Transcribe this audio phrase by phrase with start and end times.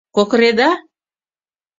[0.15, 0.69] Кокыреда?